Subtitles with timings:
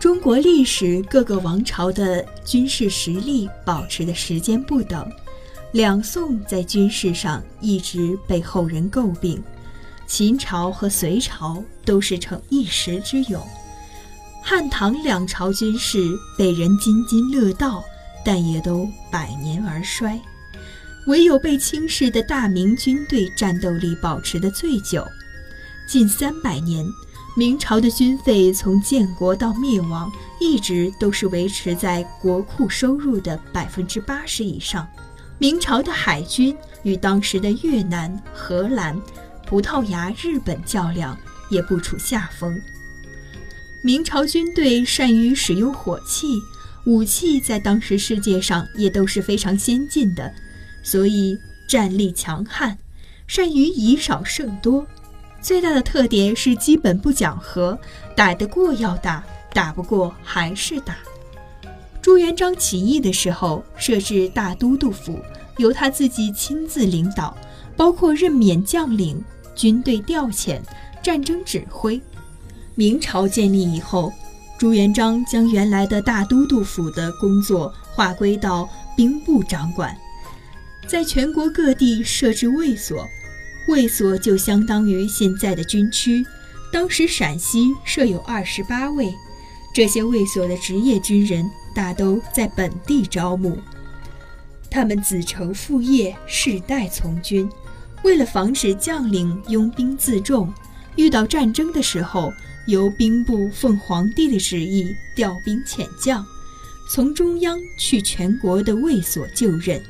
[0.00, 5.10] 中国历史各个王朝的军事实力保持的时间不等，
[5.72, 9.42] 两宋在军事上一直被后人诟病，
[10.06, 13.44] 秦朝和隋朝都是逞一时之勇，
[14.44, 15.98] 汉唐两朝军事
[16.38, 17.84] 被人津津乐道，
[18.24, 20.16] 但也都百年而衰，
[21.08, 25.04] 唯有被轻视的大明军队战斗力保持的最久，
[25.88, 26.86] 近三百年。
[27.38, 34.84] 明朝的军费从建国到灭亡，一直都是维持在国库收入的百分之八十以上。
[35.38, 39.00] 明朝的海军与当时的越南、荷兰、
[39.46, 41.16] 葡萄牙、日本较量，
[41.48, 42.60] 也不处下风。
[43.82, 46.42] 明朝军队善于使用火器，
[46.86, 50.34] 武器在当时世界上也都是非常先进的，
[50.82, 52.76] 所以战力强悍，
[53.28, 54.84] 善于以少胜多。
[55.40, 57.78] 最大的特点是基本不讲和，
[58.16, 60.96] 打得过要打，打不过还是打。
[62.02, 65.18] 朱元璋起义的时候设置大都督府，
[65.58, 67.36] 由他自己亲自领导，
[67.76, 69.22] 包括任免将领、
[69.54, 70.60] 军队调遣、
[71.02, 72.00] 战争指挥。
[72.74, 74.12] 明朝建立以后，
[74.58, 79.96] 朱元璋将原来的大都督府的工作划归到兵部掌管，
[80.86, 83.06] 在全国各地设置卫所。
[83.68, 86.24] 卫所就相当于现在的军区，
[86.72, 89.14] 当时陕西设有二十八卫，
[89.74, 93.58] 这些卫所的职业军人大都在本地招募，
[94.70, 97.48] 他们子承父业，世代从军。
[98.04, 100.52] 为了防止将领拥兵自重，
[100.96, 102.32] 遇到战争的时候，
[102.66, 106.24] 由兵部奉皇帝的旨意调兵遣将，
[106.90, 109.82] 从中央去全国的卫所就任。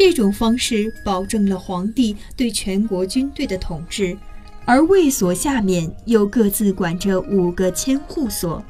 [0.00, 4.16] 这种方式保证了皇帝对全国军队的统治，
[4.64, 8.64] 而卫所下面又各自管着五个千户所，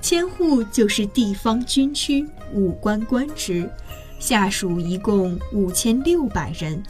[0.00, 3.68] 千户就是地方军区武官官职，
[4.20, 6.80] 下属一共五千六百人。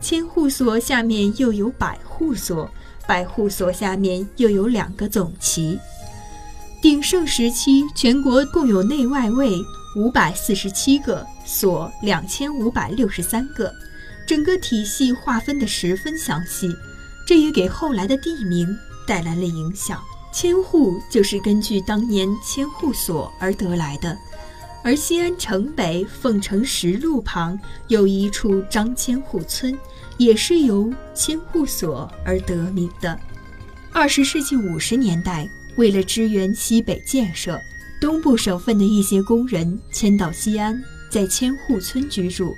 [0.00, 2.68] 千户所下面又有百户所，
[3.06, 5.78] 百户所下面又有两个总旗。
[6.82, 9.52] 鼎盛时期，全国共有内外卫。
[9.98, 13.74] 五百四十七个所，两千五百六十三个，
[14.24, 16.68] 整个体系划分得十分详细，
[17.26, 18.78] 这也给后来的地名
[19.08, 20.00] 带来了影响。
[20.32, 24.16] 千户就是根据当年千户所而得来的，
[24.84, 29.76] 而西安城北凤城石路旁有一处张千户村，
[30.16, 33.18] 也是由千户所而得名的。
[33.90, 37.60] 二十世纪五十年代，为了支援西北建设。
[38.00, 42.54] 东部省份的一些工人迁到西安，在千户村居住。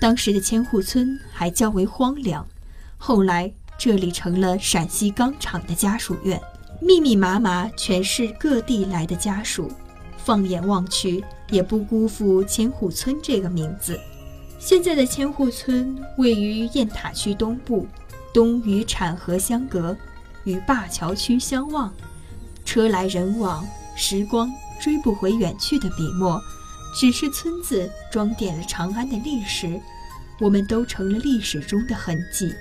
[0.00, 2.44] 当时的千户村还较为荒凉，
[2.98, 6.40] 后来这里成了陕西钢厂的家属院，
[6.80, 9.70] 密密麻麻全是各地来的家属。
[10.16, 13.98] 放眼望去，也不辜负千户村这个名字。
[14.58, 17.86] 现在的千户村位于雁塔区东部，
[18.34, 19.96] 东与产河相隔，
[20.44, 21.92] 与灞桥区相望，
[22.64, 23.64] 车来人往，
[23.96, 24.50] 时光。
[24.82, 26.42] 追不回远去的笔墨，
[26.92, 29.80] 只是村子装点了长安的历史，
[30.40, 32.52] 我们都成了历史中的痕迹。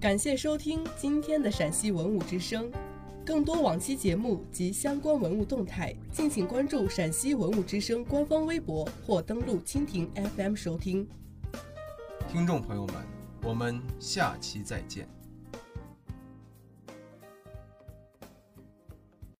[0.00, 2.72] 感谢收听今天的陕西文物之声，
[3.26, 11.06] 更多往期节目及相关文物动态，敬请关注陕西文物之声官方微博或登录蜻蜓 FM 收听。
[12.32, 13.21] 听众朋友们。
[13.42, 15.06] 我们下期再见。